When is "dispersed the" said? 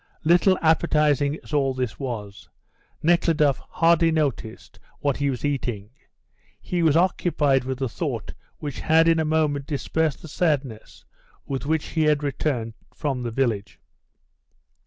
9.67-10.27